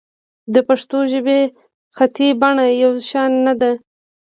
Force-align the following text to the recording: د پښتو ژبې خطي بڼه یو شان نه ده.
د 0.53 0.55
پښتو 0.67 0.97
ژبې 1.11 1.39
خطي 1.95 2.27
بڼه 2.41 2.65
یو 2.83 2.93
شان 3.09 3.31
نه 3.45 3.53
ده. 3.61 3.71